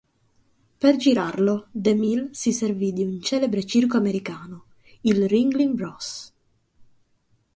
[0.79, 4.69] Per girarlo DeMille si servì di un celebre circo americano,
[5.01, 6.33] il Ringling Bros.